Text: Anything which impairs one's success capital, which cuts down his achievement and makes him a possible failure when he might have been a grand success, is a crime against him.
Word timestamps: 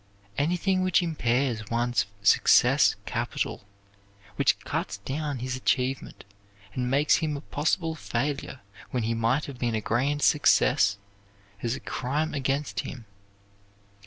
Anything 0.35 0.81
which 0.81 1.03
impairs 1.03 1.69
one's 1.69 2.07
success 2.23 2.95
capital, 3.05 3.65
which 4.35 4.57
cuts 4.61 4.97
down 4.97 5.37
his 5.37 5.55
achievement 5.55 6.23
and 6.73 6.89
makes 6.89 7.17
him 7.17 7.37
a 7.37 7.41
possible 7.41 7.93
failure 7.93 8.61
when 8.89 9.03
he 9.03 9.13
might 9.13 9.45
have 9.45 9.59
been 9.59 9.75
a 9.75 9.79
grand 9.79 10.23
success, 10.23 10.97
is 11.61 11.75
a 11.75 11.79
crime 11.79 12.33
against 12.33 12.79
him. 12.79 13.05